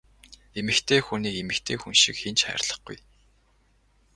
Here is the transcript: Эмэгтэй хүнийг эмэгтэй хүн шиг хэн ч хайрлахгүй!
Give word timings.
Эмэгтэй 0.59 1.01
хүнийг 1.03 1.35
эмэгтэй 1.41 1.77
хүн 1.79 1.95
шиг 2.01 2.15
хэн 2.19 2.35
ч 2.37 2.39
хайрлахгүй! 2.47 2.97